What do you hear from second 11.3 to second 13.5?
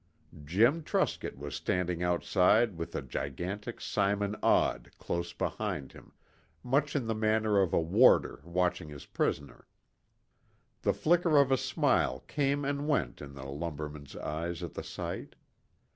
of a smile came and went in the